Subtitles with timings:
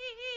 [0.00, 0.29] Please.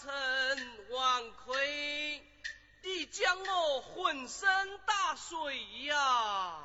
[0.00, 0.08] 臣
[0.90, 2.22] 王魁，
[2.82, 4.48] 你将我浑身
[4.86, 6.62] 打水呀！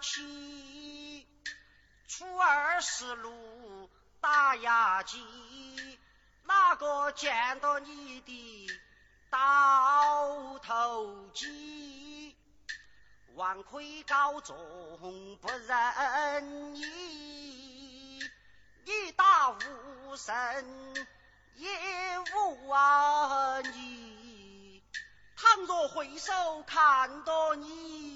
[0.00, 1.26] 七，
[2.08, 5.18] 初二十六打牙祭，
[6.44, 8.70] 哪个见到你的
[9.30, 12.36] 倒头鸡？
[13.34, 14.56] 万魁高中
[15.40, 18.20] 不认你，
[18.84, 20.34] 你打无胜
[21.56, 21.68] 也
[22.34, 24.82] 无二你，
[25.36, 28.15] 倘若回首看到你。